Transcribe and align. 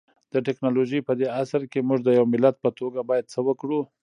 د 0.33 0.35
ټکنالوژۍ 0.45 0.99
پدې 1.07 1.25
عصر 1.41 1.61
کي 1.71 1.79
مونږ 1.87 1.99
د 2.03 2.09
يو 2.17 2.25
ملت 2.33 2.55
په 2.63 2.69
توګه 2.79 2.99
بايد 3.09 3.25
څه 3.33 3.39
وکړو؟ 3.47 3.79